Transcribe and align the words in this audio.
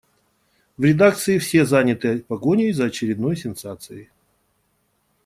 В 0.79 0.83
редакции 0.83 1.37
все 1.37 1.63
заняты 1.63 2.23
погоней 2.23 2.71
за 2.73 2.85
очередной 2.85 3.37
сенсацией. 3.37 4.09